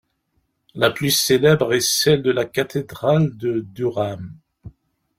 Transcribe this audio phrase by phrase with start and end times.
[0.73, 4.33] La plus célèbre est celle de la cathédrale de Durham.